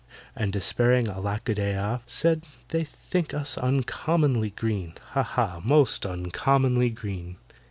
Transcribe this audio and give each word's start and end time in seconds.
And 0.35 0.51
despairing 0.51 1.07
ALACK 1.11 1.49
A 1.49 1.53
DEY 1.53 1.75
AH 1.77 1.99
Said, 2.07 2.43
"They 2.69 2.83
think 2.83 3.35
us 3.35 3.55
uncommonly 3.55 4.49
green! 4.49 4.93
Ha! 5.11 5.21
ha! 5.21 5.61
most 5.63 6.07
uncommonly 6.07 6.89
green!" 6.89 7.37